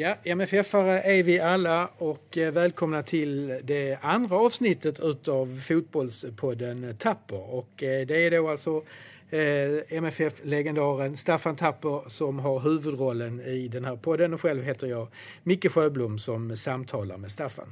[0.00, 7.54] Ja, MFF-are är vi alla och eh, välkomna till det andra avsnittet utav fotbollspodden Tapper.
[7.54, 8.82] Och eh, det är då alltså
[9.30, 15.08] eh, MFF-legendaren Staffan Tapper som har huvudrollen i den här podden och själv heter jag
[15.42, 17.68] Micke Sjöblom som samtalar med Staffan.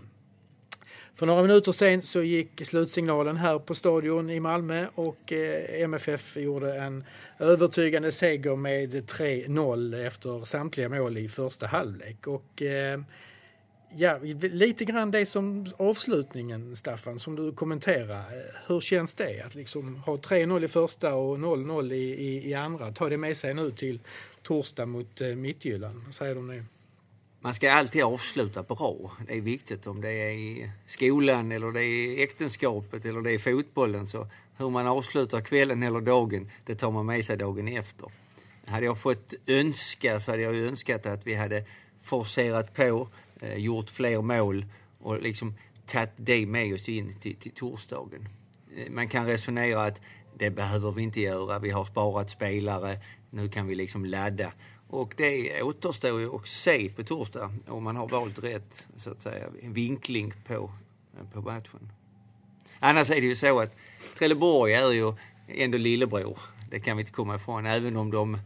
[1.16, 6.36] För några minuter sen så gick slutsignalen här på stadion i Malmö och eh, MFF
[6.36, 7.04] gjorde en
[7.38, 12.26] övertygande seger med 3-0 efter samtliga mål i första halvlek.
[12.26, 13.00] Och, eh,
[13.96, 18.24] ja, lite grann det som avslutningen, Staffan, som du kommenterar.
[18.66, 22.92] Hur känns det att liksom ha 3-0 i första och 0-0 i, i, i, andra?
[22.92, 24.00] Ta det med sig nu till
[24.42, 25.40] torsdag mot Midtjylland.
[25.40, 26.02] Mittjylland.
[26.04, 26.64] Vad säger du om det?
[27.40, 29.12] Man ska alltid avsluta bra.
[29.26, 33.38] Det är viktigt om det är i skolan eller det är äktenskapet eller det är
[33.38, 34.06] fotbollen.
[34.06, 38.10] Så hur man avslutar kvällen eller dagen, det tar man med sig dagen efter.
[38.66, 41.64] Hade jag fått önska så hade jag önskat att vi hade
[42.00, 43.08] forcerat på,
[43.40, 44.66] eh, gjort fler mål
[44.98, 45.54] och liksom
[45.86, 48.28] tagit det med oss in till, till torsdagen.
[48.76, 50.00] Eh, man kan resonera att
[50.38, 54.52] det behöver vi inte göra, vi har sparat spelare, nu kan vi liksom ladda.
[54.88, 59.22] Och det återstår ju att se på torsdag om man har valt rätt så att
[59.22, 60.70] säga, vinkling på,
[61.32, 61.92] på matchen.
[62.80, 63.76] Annars är det ju så att
[64.18, 65.14] Trelleborg är ju
[65.48, 66.38] ändå lillebror.
[66.70, 67.66] Det kan vi inte komma ifrån.
[67.66, 68.38] Även om de,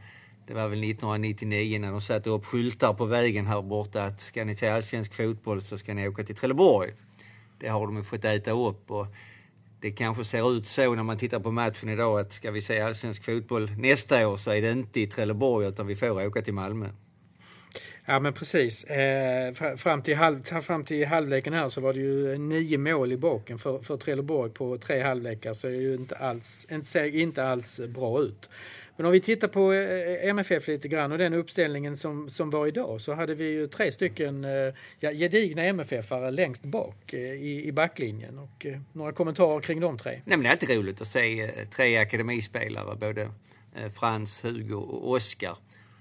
[0.46, 4.44] det var väl 1999 när de satte upp skyltar på vägen här borta att ska
[4.44, 6.90] ni se allsvensk fotboll så ska ni åka till Trelleborg.
[7.58, 9.06] Det har de ju fått äta upp och
[9.80, 12.80] det kanske ser ut så när man tittar på matchen idag att ska vi se
[12.80, 16.54] allsvensk fotboll nästa år så är det inte i Trelleborg utan vi får åka till
[16.54, 16.88] Malmö.
[18.04, 18.84] Ja men precis.
[18.84, 23.16] Eh, fram, till halv, fram till halvleken här så var det ju nio mål i
[23.16, 27.44] baken för, för Trelleborg på tre halvlekar så det är ju inte alls, inte, inte
[27.44, 28.50] alls bra ut.
[29.00, 32.50] Men om vi tittar på eh, eh, MFF lite grann och den uppställningen som, som
[32.50, 37.64] var idag så hade vi ju tre stycken eh, ja, gedigna MFF-are längst bak i,
[37.64, 38.38] i backlinjen.
[38.38, 40.10] Och, några kommentarer kring de tre?
[40.10, 43.30] Nej, men det är alltid roligt att se tre akademispelare, både
[43.98, 45.56] Frans, Hugo och Oskar.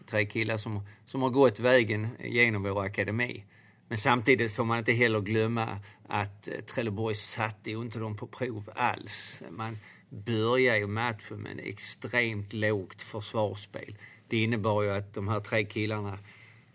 [0.09, 3.43] Tre killar som, som har gått vägen genom vår akademi.
[3.87, 8.69] Men samtidigt får man inte heller glömma att Trelleborg satte ju inte dem på prov
[8.75, 9.43] alls.
[9.49, 9.77] Man,
[10.09, 13.95] började ju matchen med en extremt lågt försvarsspel.
[14.27, 16.19] Det innebar ju att de här tre killarna,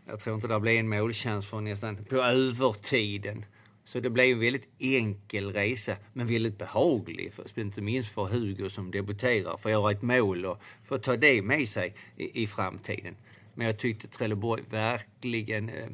[0.07, 3.45] jag tror inte det blev en målchans för nästan på övertiden.
[3.85, 7.33] Så det blev en väldigt enkel resa, men väldigt behaglig.
[7.33, 11.17] För, inte minst för Hugo som debuterar, för att göra ett mål och få ta
[11.17, 13.17] det med sig i, i framtiden.
[13.55, 15.89] Men jag tyckte Trelleborg verkligen eh,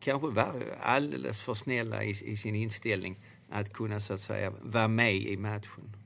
[0.00, 3.18] kanske var alldeles för snälla i, i, sin inställning
[3.50, 5.96] att kunna så att säga vara med i matchen.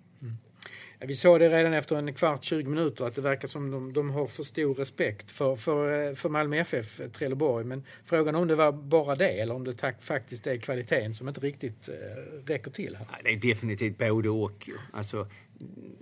[1.06, 4.10] Vi såg det redan efter en kvart, 20 minuter att det verkar som de, de
[4.10, 7.64] har för stor respekt för, för, eh, för Malmö FF, eh, Trelleborg.
[7.64, 11.28] Men frågan om det var bara det eller om det tack, faktiskt är kvaliteten som
[11.28, 11.94] inte riktigt eh,
[12.46, 12.96] räcker till.
[12.96, 13.06] Här.
[13.24, 14.68] det är definitivt både och.
[14.92, 15.26] Alltså,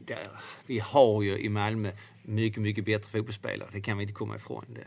[0.07, 0.29] där,
[0.67, 1.91] vi har ju i Malmö
[2.23, 3.69] mycket, mycket bättre fotbollsspelare.
[3.73, 4.65] Det kan vi inte komma ifrån.
[4.69, 4.87] Det.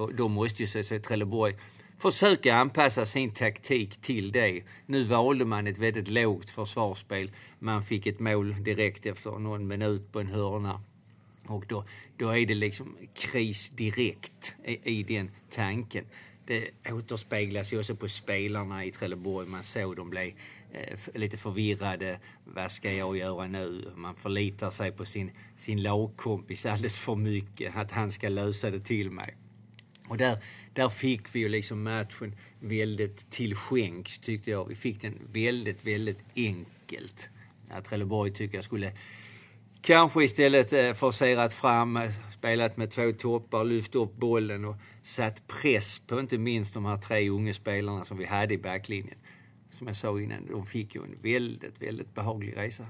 [0.00, 1.54] Och då måste ju så, så Trelleborg
[1.98, 4.62] försöka anpassa sin taktik till det.
[4.86, 7.30] Nu valde man ett väldigt lågt försvarsspel.
[7.58, 10.82] Man fick ett mål direkt efter någon minut på en hörna.
[11.46, 11.84] Och då,
[12.16, 16.04] då är det liksom kris direkt i, i den tanken.
[16.46, 19.48] Det återspeglas ju också på spelarna i Trelleborg.
[19.48, 20.32] Man såg de blev
[20.74, 22.18] Eh, lite förvirrade.
[22.44, 23.92] Vad ska jag göra nu?
[23.96, 27.76] Man förlitar sig på sin, sin lagkompis alldeles för mycket.
[27.76, 29.36] Att han ska lösa det till mig.
[30.08, 30.38] Och där,
[30.72, 34.68] där fick vi ju liksom matchen väldigt till skänks tyckte jag.
[34.68, 37.30] Vi fick den väldigt, väldigt enkelt.
[37.70, 38.92] Att Trelleborg tycker jag skulle
[39.82, 41.98] kanske istället eh, forcerat fram,
[42.32, 46.96] spelat med två toppar, lyft upp bollen och satt press på inte minst de här
[46.96, 49.18] tre unga spelarna som vi hade i backlinjen.
[49.78, 52.86] Som jag sa innan, de fick ju en väldigt, väldigt behaglig resa.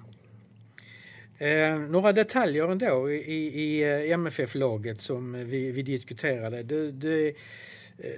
[1.38, 6.62] Eh, några detaljer ändå i, i eh, MFF-laget som vi, vi diskuterade.
[6.62, 7.34] Du, du,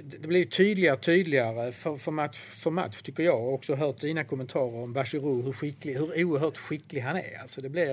[0.02, 3.40] det blir tydligare och tydligare för, för, match, för match tycker jag.
[3.40, 7.40] Har också hört dina kommentarer om Bachirou, hur, skicklig, hur oerhört skicklig han är.
[7.40, 7.86] Alltså det blir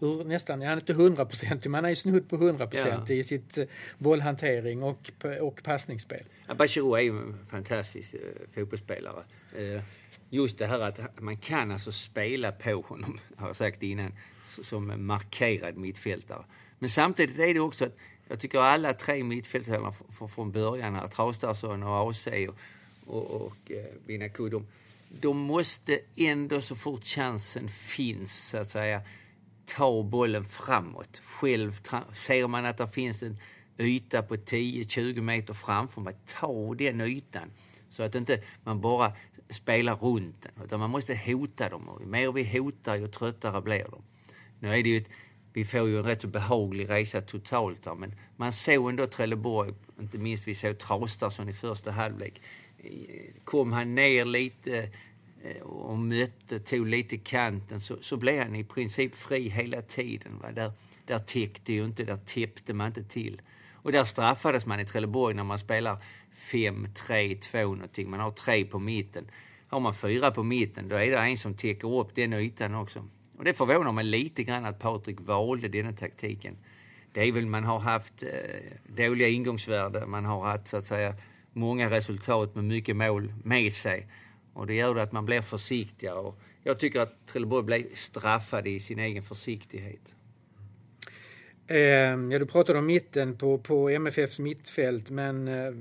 [0.00, 3.20] hur, nästan, han är inte hundraprocentig, men han är snudd på hundraprocentig ja.
[3.20, 3.58] i sitt
[3.98, 5.10] bollhantering och,
[5.40, 6.22] och passningsspel.
[6.48, 8.14] Ja, Bachirou är ju en fantastisk
[8.54, 9.24] fotbollsspelare.
[10.30, 14.12] Just det här att man kan alltså spela på honom, har jag sagt innan
[14.44, 16.44] som markerad mittfältare.
[16.78, 17.96] Men samtidigt är det också att
[18.32, 19.92] jag tycker alla tre mittfältarna
[20.28, 22.56] från början, här, Traustason och AC och,
[23.06, 24.66] och, och eh, Binaku, de,
[25.08, 29.02] de måste ändå så fort chansen finns, så att säga,
[29.64, 31.20] ta bollen framåt.
[31.24, 31.72] Själv
[32.12, 33.38] ser man att det finns en
[33.78, 36.16] yta på 10-20 meter framför mig.
[36.40, 37.50] Ta den ytan.
[37.90, 39.12] Så att inte man bara
[39.50, 40.64] spelar runt den.
[40.64, 41.88] Utan man måste hota dem.
[41.88, 44.02] Och ju mer vi hotar, ju tröttare blir de.
[44.60, 45.08] Nu är det ju ett,
[45.52, 49.74] vi får ju en rätt så behaglig resa totalt där, men man såg ändå Trelleborg,
[50.00, 52.42] inte minst vi såg Traustason i första halvlek.
[53.44, 54.90] Kom han ner lite
[55.44, 60.38] eh, och mötte, tog lite kanten så, så blev han i princip fri hela tiden.
[60.42, 60.52] Va?
[60.52, 60.72] Där,
[61.06, 63.42] där täckte ju inte, där täppte man inte till.
[63.72, 68.10] Och där straffades man i Trelleborg när man spelar 5-3-2 någonting.
[68.10, 69.30] Man har tre på mitten.
[69.68, 73.08] Har man fyra på mitten, då är det en som täcker upp den ytan också.
[73.42, 76.56] Och det förvånar mig lite grann att Patrik valde den taktiken.
[77.12, 78.28] Det är väl man har haft eh,
[78.96, 81.14] dåliga ingångsvärden, man har haft så att säga
[81.52, 84.08] många resultat med mycket mål med sig.
[84.52, 86.18] Och det gör att man blir försiktigare.
[86.18, 90.16] Och jag tycker att Trelleborg blev straffade i sin egen försiktighet.
[91.72, 95.72] Ehm, ja, du pratade om mitten på, på MFFs mittfält, men eh,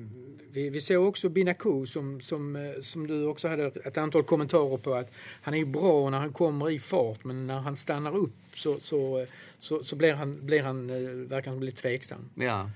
[0.52, 4.78] vi, vi såg också Binako som, som, eh, som du också hade ett antal kommentarer
[4.78, 4.94] på.
[4.94, 5.12] att
[5.42, 9.20] Han är bra när han kommer i fart, men när han stannar upp så, så,
[9.20, 9.28] eh,
[9.60, 10.88] så, så blir han, blir han,
[11.28, 12.30] verkar han bli tveksam.
[12.36, 12.70] Ja,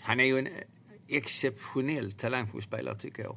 [0.00, 0.48] han är ju en
[1.08, 3.36] exceptionell talangfotbollsspelare tycker jag.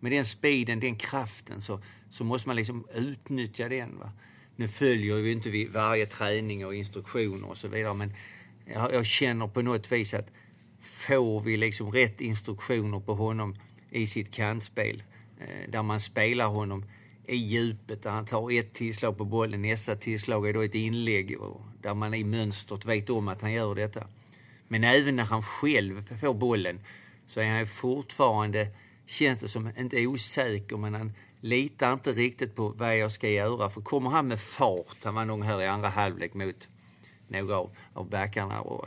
[0.00, 3.98] Med den speeden, den kraften så, så måste man liksom utnyttja den.
[3.98, 4.12] Va?
[4.56, 8.12] Nu följer ju inte vi varje träning och instruktioner och så vidare men
[8.74, 10.30] jag, jag känner på något vis att
[10.80, 13.56] får vi liksom rätt instruktioner på honom
[13.90, 15.02] i sitt kantspel
[15.40, 16.84] eh, där man spelar honom
[17.26, 21.40] i djupet, där han tar ett tillslag på bollen, nästa tillslag är då ett inlägg
[21.40, 24.06] och där man i mönstret vet om att han gör detta.
[24.68, 26.80] Men även när han själv får bollen
[27.26, 28.68] så är han fortfarande,
[29.06, 33.70] känns det som, inte osäker men han litar inte riktigt på vad jag ska göra.
[33.70, 36.68] För kommer han med fart, han var nog här i andra halvlek mot
[37.28, 38.60] några av, av backarna.
[38.60, 38.86] Och,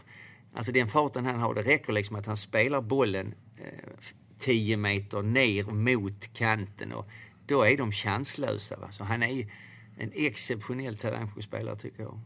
[0.54, 5.64] alltså den farten han har, det räcker liksom att han spelar bollen eh, meter ner
[5.64, 7.08] mot kanten och
[7.46, 8.78] då är de chanslösa.
[8.78, 8.92] Va?
[8.92, 9.52] Så han är
[9.98, 12.20] en exceptionell talangspelare tycker jag.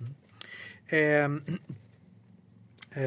[0.00, 1.42] Mm.
[1.46, 1.54] Eh,
[2.96, 3.02] Eh,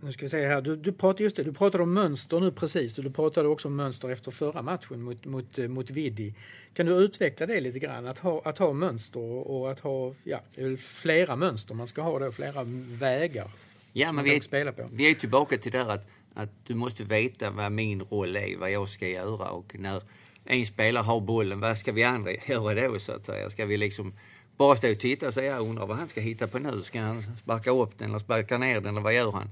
[0.00, 0.60] nu ska vi se här.
[0.60, 3.76] Du, du, pratade, just det, du pratade om mönster nu precis du pratade också om
[3.76, 6.34] mönster efter förra matchen mot, mot, eh, mot Vidi.
[6.74, 8.06] Kan du utveckla det lite grann?
[8.06, 10.40] Att ha, att ha mönster och att ha ja,
[10.78, 13.50] flera mönster man ska ha då, flera vägar.
[13.92, 17.50] Ja, men vi är, vi är tillbaka till det där att, att du måste veta
[17.50, 20.02] vad min roll är, vad jag ska göra och när
[20.44, 23.50] en spelare har bollen, vad ska vi andra göra då så att säga?
[23.50, 24.14] Ska vi liksom
[24.56, 26.82] bara stå och titta och säga jag undrar vad han ska hitta på nu.
[26.82, 29.48] Ska han sparka upp den eller sparka ner den eller vad gör han?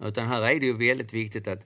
[0.00, 1.64] Utan här är det ju väldigt viktigt att,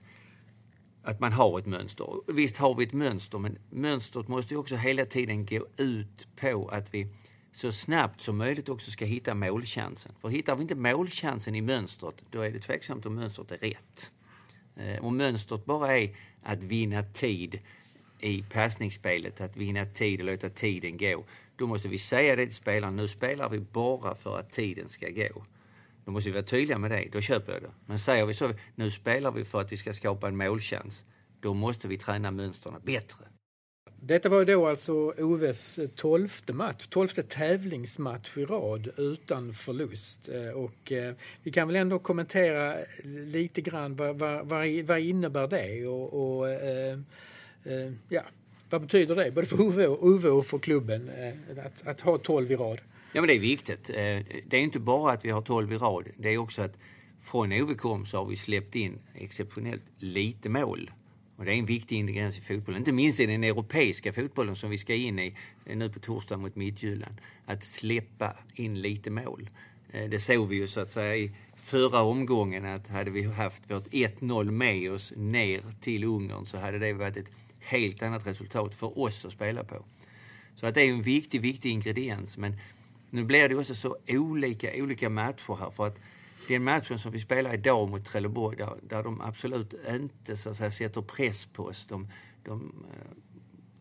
[1.03, 2.07] att man har ett mönster.
[2.27, 6.69] Visst har vi ett mönster men mönstret måste ju också hela tiden gå ut på
[6.71, 7.07] att vi
[7.53, 10.11] så snabbt som möjligt också ska hitta målchansen.
[10.19, 14.11] För hittar vi inte målchansen i mönstret då är det tveksamt om mönstret är rätt.
[14.75, 17.59] Eh, om mönstret bara är att vinna tid
[18.19, 21.23] i passningsspelet, att vinna tid och låta tiden gå
[21.55, 25.09] då måste vi säga det till spelaren, nu spelar vi bara för att tiden ska
[25.09, 25.45] gå.
[26.05, 27.71] Då måste vi vara tydliga med det, då köper jag det.
[27.85, 31.05] Men säger vi så, nu spelar vi för att vi ska skapa en målchans,
[31.39, 33.25] då måste vi träna mönstren bättre.
[34.05, 40.29] Detta var då alltså Oves tolfte match, tolfte tävlingsmatch i rad utan förlust.
[40.29, 41.13] Eh, och eh,
[41.43, 44.47] vi kan väl ändå kommentera lite grann vad, vad,
[44.85, 46.99] vad innebär det och, och eh,
[48.09, 48.23] ja,
[48.73, 52.17] vad betyder det både för Ove och, Ove och för klubben eh, att, att ha
[52.17, 52.81] 12 i rad?
[53.13, 53.89] Ja, men det är viktigt.
[53.89, 53.95] Eh,
[54.45, 56.07] det är inte bara att vi har 12 i rad.
[56.17, 56.77] Det är också att
[57.21, 60.91] från Ove kom så har vi släppt in exceptionellt lite mål.
[61.37, 64.69] Och det är en viktig ingrediens i fotbollen, inte minst i den europeiska fotbollen som
[64.69, 67.15] vi ska in i eh, nu på torsdag mot Midtjylland.
[67.45, 69.49] Att släppa in lite mål.
[70.09, 73.87] Det såg vi ju så att säga i förra omgången att hade vi haft vårt
[73.87, 77.29] 1-0 med oss ner till Ungern så hade det varit ett
[77.63, 79.85] helt annat resultat för oss att spela på.
[80.55, 82.37] Så att det är en viktig, viktig ingrediens.
[82.37, 82.59] Men
[83.09, 85.69] nu blir det också så olika, olika matcher här.
[85.69, 85.99] För att
[86.47, 90.57] den matchen som vi spelar idag mot Trelleborg, där, där de absolut inte så att
[90.57, 91.85] säga, sätter press på oss.
[91.89, 92.07] De,
[92.43, 93.17] de eh,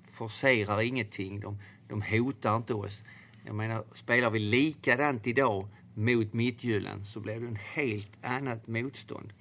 [0.02, 1.58] forcerar ingenting, de,
[1.88, 3.02] de hotar inte oss.
[3.44, 9.32] Jag menar, spelar vi likadant idag mot Midtjylland så blir det en helt annat motstånd.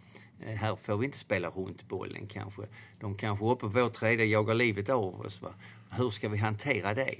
[0.45, 2.61] Eh, här får vi inte spela runt bollen kanske.
[2.99, 5.41] De kanske uppe på vår tredje jagar livet av oss.
[5.41, 5.53] Va?
[5.91, 7.15] Hur ska vi hantera det?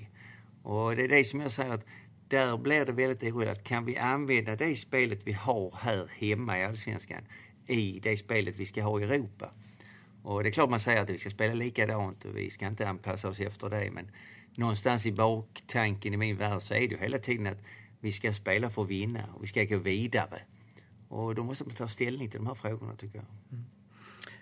[0.63, 1.85] Och det är det som jag säger att
[2.27, 3.63] där blir det väldigt oroligt.
[3.63, 7.23] Kan vi använda det spelet vi har här hemma i Allsvenskan
[7.67, 9.51] i det spelet vi ska ha i Europa?
[10.23, 12.87] Och det är klart man säger att vi ska spela likadant och vi ska inte
[12.87, 13.91] anpassa oss efter det.
[13.91, 14.11] Men
[14.55, 17.61] någonstans i baktanken i min värld så är det ju hela tiden att
[17.99, 20.41] vi ska spela för att vinna och vi ska gå vidare.
[21.12, 23.25] Och då måste man ta ställning till de här frågorna tycker jag.
[23.51, 23.65] Mm.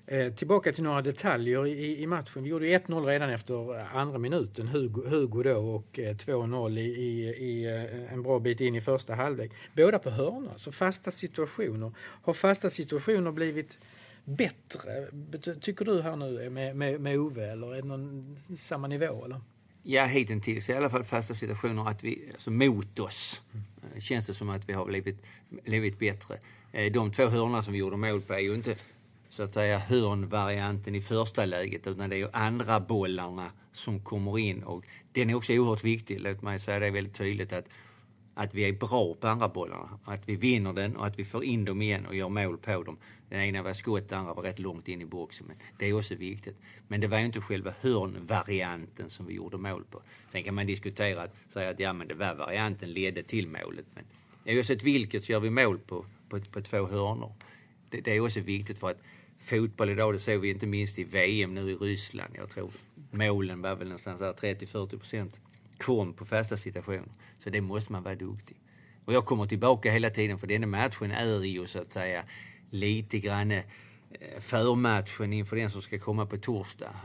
[0.05, 2.43] Eh, tillbaka till några detaljer i, i matchen.
[2.43, 7.29] Vi gjorde 1-0 redan efter andra minuten, Hugo, Hugo då, och 2-0 eh, i, i,
[7.29, 9.51] i, eh, en bra bit in i första halvlek.
[9.73, 11.91] Båda på hörna, så fasta situationer.
[11.97, 13.77] Har fasta situationer blivit
[14.25, 15.07] bättre,
[15.61, 19.25] tycker du här nu med, med, med Ove, eller är det någon samma nivå?
[19.25, 19.41] Eller?
[19.83, 24.01] Ja, hittills i alla fall fasta situationer att vi, alltså mot oss, mm.
[24.01, 25.17] känns det som att vi har blivit,
[25.49, 26.39] blivit bättre.
[26.71, 28.75] Eh, de två hörna som vi gjorde mål på är ju inte
[29.29, 34.39] så att säga hörnvarianten i första läget utan det är ju andra bollarna som kommer
[34.39, 36.19] in och den är också oerhört viktig.
[36.21, 37.65] Låt mig säga det väldigt tydligt att,
[38.33, 39.99] att vi är bra på andra bollarna.
[40.03, 42.83] Att vi vinner den och att vi får in dem igen och gör mål på
[42.83, 42.97] dem.
[43.29, 45.47] Den ena var skott, den andra var rätt långt in i boxen.
[45.47, 46.57] Men det är också viktigt.
[46.87, 50.01] Men det var ju inte själva hörnvarianten som vi gjorde mål på.
[50.31, 53.85] Sen kan man diskutera att säga att ja, men det var varianten ledde till målet.
[53.93, 54.03] Men
[54.55, 57.33] oavsett vilket så gör vi mål på, på, på två hörnor.
[57.89, 59.01] Det, det är också viktigt för att
[59.39, 62.33] fotboll idag, det såg vi inte minst i VM nu i Ryssland.
[62.37, 62.71] Jag tror
[63.11, 65.39] målen var väl någonstans 30-40 procent
[65.77, 67.09] kom på fasta situationer.
[67.39, 68.57] Så det måste man vara duktig.
[69.05, 72.23] Och jag kommer tillbaka hela tiden för denna matchen är ju så att säga
[72.69, 73.63] lite grann eh,
[74.39, 76.95] förmatchen inför den som ska komma på torsdag.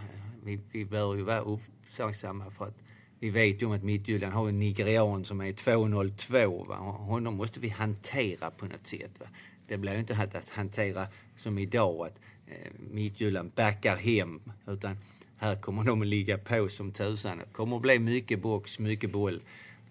[0.43, 2.79] Vi, vi bör ju vara uppmärksamma för att
[3.21, 6.65] vi vet ju om att Midtjylland har en nigerian som är 202.
[6.65, 6.77] Va?
[6.77, 9.21] Honom måste vi hantera på något sätt.
[9.21, 9.27] Va?
[9.67, 11.07] Det blir ju inte att hantera
[11.37, 14.43] som idag att eh, Midtjylland backar hem.
[14.67, 14.97] Utan
[15.37, 17.39] här kommer de att ligga på som tusan.
[17.39, 19.43] Det kommer att bli mycket box, mycket boll,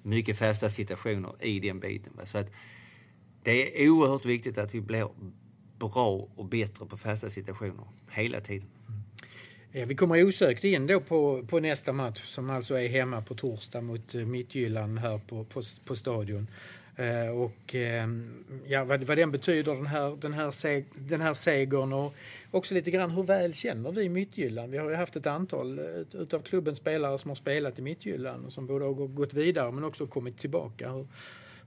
[0.02, 2.14] mycket fasta situationer i den biten.
[2.16, 2.26] Va?
[2.26, 2.52] Så att
[3.44, 5.10] det är oerhört viktigt att vi blir
[5.80, 8.68] bra och bättre på fasta situationer hela tiden.
[9.76, 13.82] Vi kommer osökt in då på, på nästa match som alltså är hemma på torsdag
[13.82, 16.48] mot eh, Midtjylland här på, på, på stadion.
[16.96, 18.08] Eh, och eh,
[18.66, 22.16] ja, vad, vad den betyder, den här, den, här seg, den här segern och
[22.52, 24.72] också lite grann hur väl känner vi Midtjylland?
[24.72, 25.86] Vi har ju haft ett antal eh,
[26.22, 29.84] utav klubbens spelare som har spelat i Mittjylland och som både har gått vidare men
[29.84, 30.92] också kommit tillbaka.
[30.92, 31.08] Hur,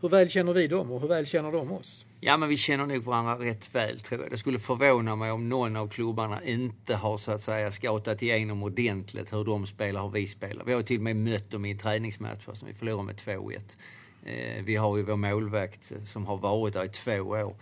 [0.01, 2.05] hur väl känner vi dem och hur väl känner de oss?
[2.21, 4.31] Ja, men vi känner nog varandra rätt väl tror jag.
[4.31, 8.63] Det skulle förvåna mig om någon av klubbarna inte har så att säga scoutat igenom
[8.63, 10.65] ordentligt hur de spelar, hur vi spelar.
[10.65, 13.77] Vi har till och med mött dem i en träningsmatch som vi förlorade med 2-1.
[14.25, 17.57] Eh, vi har ju vår målvakt som har varit där i två år.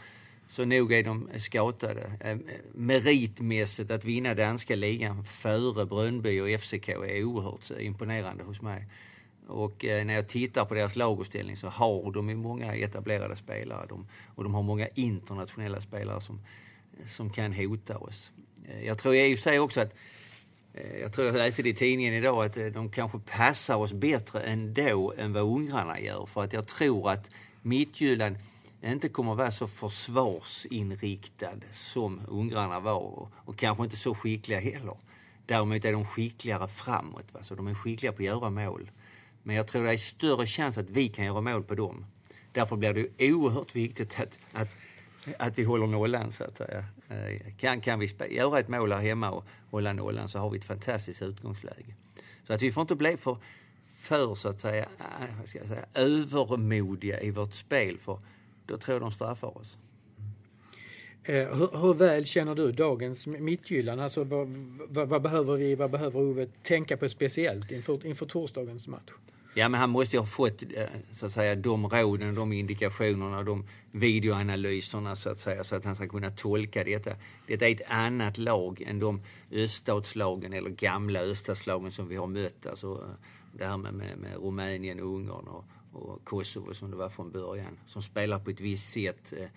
[0.49, 2.13] Så nog är de scoutade.
[2.21, 2.37] Eh,
[2.75, 8.87] meritmässigt att vinna danska ligan före Brönnby och FCK är oerhört imponerande hos mig.
[9.47, 13.87] Och eh, när jag tittar på deras laguppställning så har de ju många etablerade spelare.
[13.89, 16.41] De, och de har många internationella spelare som,
[17.07, 18.33] som kan hota oss.
[18.69, 19.95] Eh, jag tror i och för sig också att
[20.75, 24.41] eh, jag tror jag läste det i tidningen idag att de kanske passar oss bättre
[24.41, 26.27] ändå än vad ungrarna gör.
[26.27, 27.31] För att jag tror att
[27.63, 28.37] Midtjylland
[28.83, 34.61] inte kommer att vara så försvarsinriktad som ungrarna var och, och kanske inte så skickliga
[34.61, 34.97] heller.
[35.47, 37.41] Däremot är de skickligare framåt, va?
[37.43, 38.91] så de är skickliga på att göra mål.
[39.47, 42.07] Men jag tror det är större chans att vi kan göra mål på dem.
[42.53, 44.69] Därför blir det oerhört viktigt att, att,
[45.39, 46.85] att vi håller nollan så att säga.
[47.09, 50.59] Eh, kan, kan vi göra ett mål här hemma och hålla nollan så har vi
[50.59, 51.95] ett fantastiskt utgångsläge.
[52.47, 53.39] Så att vi får inte bli för,
[53.87, 58.19] för så att säga, eh, vad ska jag säga, övermodiga i vårt spel för
[58.67, 59.79] då tror jag de straffar oss.
[61.25, 64.01] Eh, hur, hur, väl känner du dagens Mittgyllan?
[64.01, 64.49] Alltså, vad,
[64.89, 69.13] vad, vad, behöver vi, vad behöver Ove tänka på speciellt inför, inför torsdagens match?
[69.57, 73.43] Ja, men han måste ju ha fått eh, så att säga, de råden, de indikationerna,
[73.43, 77.11] de videoanalyserna så att säga, så att han ska kunna tolka detta.
[77.47, 82.67] Detta är ett annat lag än de öststatslagen eller gamla öststatslagen som vi har mött.
[82.67, 87.09] Alltså eh, det här med, med, med Rumänien, Ungern och, och, Kosovo som det var
[87.09, 87.79] från början.
[87.87, 89.33] Som spelar på ett visst sätt.
[89.37, 89.49] Eh,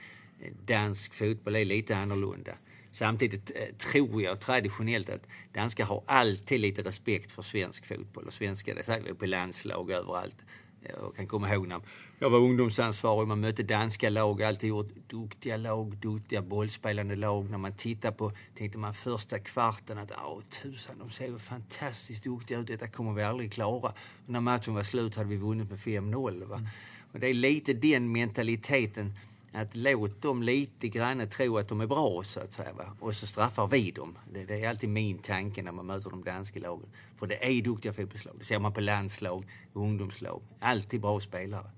[0.65, 2.51] dansk fotboll är lite annorlunda.
[2.97, 8.33] Samtidigt eh, tror jag traditionellt att danskar har alltid lite respekt för svensk fotboll och
[8.33, 10.35] svenska, det säger vi på landslag överallt.
[10.81, 11.81] Jag kan komma ihåg när
[12.19, 17.49] jag var ungdomsansvarig, man mötte danska lag, alltid gjort duktiga lag, duktiga bollspelande lag.
[17.49, 22.23] När man tittar på, tänkte man första kvarten att åh tusan, de ser ju fantastiskt
[22.23, 23.89] duktiga ut, detta kommer vi aldrig klara.
[23.89, 23.93] Och
[24.25, 26.43] när matchen var slut hade vi vunnit med 5-0.
[26.43, 26.67] Mm.
[27.11, 29.13] Och det är lite den mentaliteten
[29.51, 32.73] att låt dem lite grann tro att de är bra så att säga.
[32.73, 32.85] Va?
[32.99, 34.17] Och så straffar vi dem.
[34.33, 36.89] Det, det, är alltid min tanke när man möter de danska lagen.
[37.19, 38.35] För det är duktiga fotbollslag.
[38.39, 40.41] Det ser man på landslag, ungdomslag.
[40.59, 41.71] Alltid bra spelare.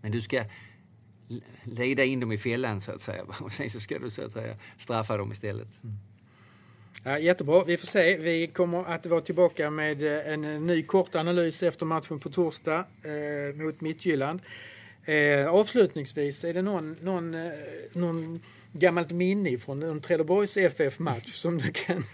[0.00, 0.44] Men du ska
[1.64, 3.24] leda in dem i fällan så att säga.
[3.40, 5.68] Och sen så ska du så att säga straffa dem istället.
[5.84, 5.96] Mm.
[7.04, 7.64] Ja, jättebra.
[7.64, 8.16] Vi får se.
[8.16, 12.30] Vi kommer att vara tillbaka med eh, en eh, ny kort analys efter matchen på
[12.30, 14.40] torsdag eh, mot Midtjylland.
[15.08, 17.52] Eh, avslutningsvis, är det någon, någon, eh,
[17.92, 18.40] någon
[18.72, 22.04] gammalt minne från en Trelleborgs FF-match som du kan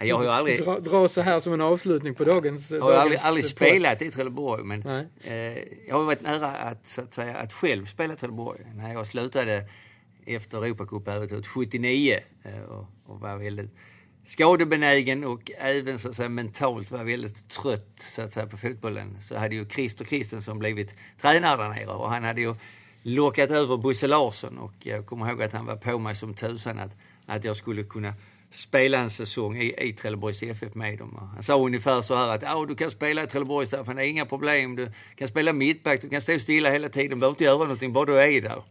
[0.00, 3.20] jag har aldrig, dra, dra så här som en avslutning på dagens Jag har aldrig,
[3.22, 5.34] aldrig spelat i Trelleborg men eh,
[5.88, 8.60] jag har varit nära att, så att, säga, att själv spela i Trelleborg.
[8.74, 9.68] När jag slutade
[10.26, 13.70] efter Europacupäventyret 79 eh, och, och var väldigt
[14.30, 19.16] skadebenägen och även så att säga, mentalt var väldigt trött så att säga, på fotbollen
[19.20, 22.54] så hade ju Christer Kristensson blivit tränare där nere och han hade ju
[23.02, 26.78] lockat över Bosse Larsson och jag kommer ihåg att han var på mig som tusan
[26.78, 26.90] att,
[27.26, 28.14] att jag skulle kunna
[28.50, 31.30] spela en säsong i, i Trelleborgs FF med dem.
[31.34, 34.08] Han sa ungefär så här att oh, du kan spela i Trelleborg Staffan, det är
[34.08, 34.76] inga problem.
[34.76, 37.92] Du kan spela mittback, du kan stå stilla hela tiden, du behöver inte göra någonting,
[37.92, 38.62] bara du är där.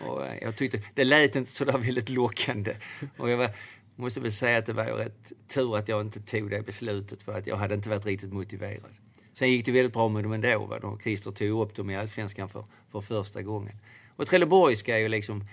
[0.00, 2.76] Och eh, jag tyckte det lät inte så där väldigt lockande.
[3.16, 3.50] Och jag var,
[3.96, 7.38] måste väl säga att det var rätt tur att jag inte tog det beslutet för
[7.38, 8.94] att jag hade inte varit riktigt motiverad.
[9.34, 10.66] Sen gick det väldigt bra med dem ändå.
[10.66, 10.78] Va?
[10.78, 13.76] De, Christer tog upp dem i Allsvenskan för, för första gången.
[14.16, 15.44] Och Trelleborg ska ju liksom,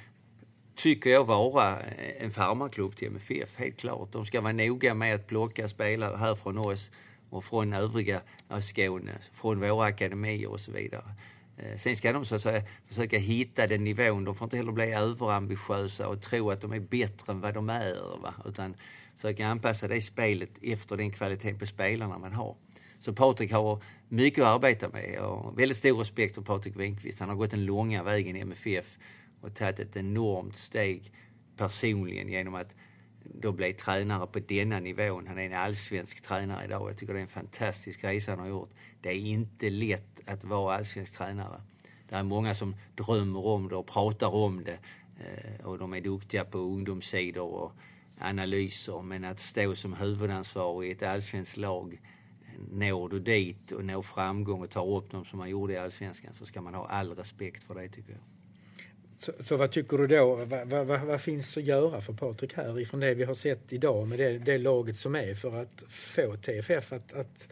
[0.76, 4.12] tycker jag, vara eh, en farmarklubb till MFF, helt klart.
[4.12, 6.92] De ska vara noga med att plocka spelare här från oss
[7.30, 11.16] och från övriga eh, Skåne, från våra akademier och så vidare.
[11.58, 14.24] Eh, sen ska de så att säga, försöka hitta den nivån.
[14.24, 17.70] De får inte heller bli överambitiösa och tro att de är bättre än vad de
[17.70, 18.22] är.
[18.22, 18.34] Va?
[18.46, 18.76] Utan
[19.16, 22.56] försöka anpassa det spelet efter den kvaliteten på spelarna man har.
[23.00, 25.20] Så Patrik har mycket att arbeta med.
[25.20, 27.20] Och väldigt stor respekt för Patrik Winqvist.
[27.20, 28.98] Han har gått den långa vägen i MFF
[29.42, 31.12] och tagit ett enormt steg
[31.58, 32.76] personligen genom att
[33.24, 35.28] då bli tränare på denna nivån.
[35.28, 36.90] Han är en allsvensk tränare idag.
[36.90, 38.70] Jag tycker det är en fantastisk resa han har gjort.
[39.02, 41.62] Det är inte lätt att vara allsvensk tränare.
[42.10, 44.80] Det är många som drömmer om det och pratar om det.
[45.20, 47.72] Eh, och de är duktiga på ungdomssidor och
[48.20, 49.02] analyser.
[49.02, 52.00] Men att stå som huvudansvarig i ett allsvenskt lag
[52.72, 56.34] når du dit och når framgång och tar upp dem som man gjorde i Allsvenskan
[56.34, 58.22] så ska man ha all respekt för det tycker jag.
[59.20, 62.80] Så, så vad tycker du då, vad, vad, vad, finns att göra för Patrik här
[62.80, 66.36] ifrån det vi har sett idag med det, det laget som är för att få
[66.36, 67.48] TFF att, att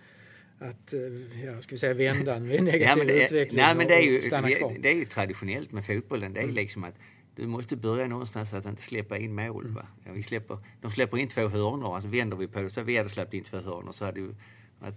[0.59, 3.95] att eh, ja, ska vi säga, vända en negativ ja, det, utveckling nej, men det
[3.95, 6.33] är, ju, det, det, är ju traditionellt med fotbollen.
[6.33, 6.55] Det är mm.
[6.55, 6.95] liksom att
[7.35, 9.67] du måste börja någonstans att inte släppa in mål.
[9.67, 9.87] Va?
[10.05, 12.97] Ja, vi släpper, de släpper in två hörnor, alltså vänder vi på det så vi
[12.97, 14.21] hade släppt in två hörnor så hade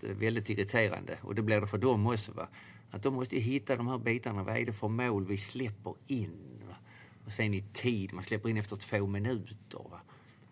[0.00, 1.18] det är väldigt irriterande.
[1.22, 2.32] Och det blir det för dem också.
[2.32, 2.48] Va?
[2.90, 4.42] Att de måste hitta de här bitarna.
[4.42, 6.32] Vad är det för mål vi släpper in?
[6.68, 6.76] Va?
[7.24, 8.12] Och sen i tid.
[8.12, 9.78] Man släpper in efter två minuter.
[9.90, 10.00] Va?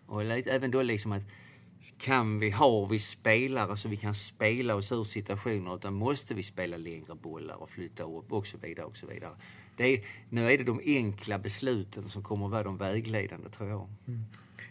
[0.05, 1.23] Och även då liksom att
[1.97, 6.43] kan vi, har vi spelare så vi kan spela oss ur situationer utan måste vi
[6.43, 9.33] spela längre bollar och flytta upp och så vidare och så vidare.
[9.77, 13.69] Det är, nu är det de enkla besluten som kommer att vara de vägledande tror
[13.69, 13.89] jag.
[14.07, 14.23] Mm.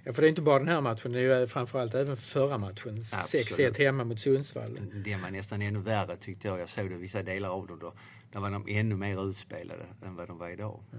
[0.04, 2.58] Ja, för det är inte bara den här matchen, det är ju framförallt även förra
[2.58, 2.94] matchen.
[2.94, 4.80] 6-1 hemma mot Sundsvall.
[5.04, 6.60] Det var nästan ännu värre tyckte jag.
[6.60, 7.92] Jag såg det vissa delar av dem då.
[8.32, 10.80] Där var de ännu mer utspelade än vad de var idag.
[10.90, 10.98] Ja,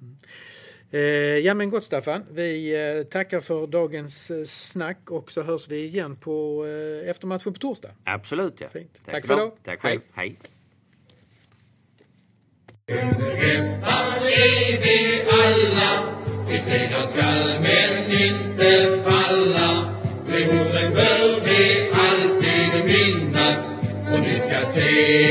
[0.00, 0.16] mm.
[0.90, 1.00] eh,
[1.46, 2.24] ja men gott Staffan.
[2.30, 7.52] Vi eh, tackar för dagens eh, snack och så hörs vi igen på eh, eftermatchen
[7.52, 7.90] på torsdag.
[8.04, 8.68] Absolut ja.
[8.68, 9.00] Fint.
[9.04, 9.52] Tack, Tack för idag.
[9.62, 10.00] Tack själv.
[10.12, 10.36] Hej.
[10.38, 10.38] Hej.
[16.48, 19.94] Vi segrar skall men inte falla
[20.26, 23.78] Behoven bör vi alltid minnas
[24.12, 25.28] Och ni ska se